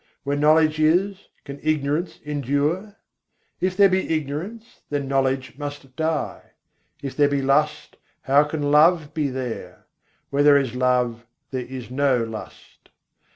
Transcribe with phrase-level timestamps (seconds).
[0.23, 2.95] Where knowledge is, can ignorance endure?
[3.59, 6.53] If there be ignorance, then knowledge must die.
[7.03, 9.85] If there be lust, how can love be there?
[10.31, 12.89] Where there is love, there is no lust.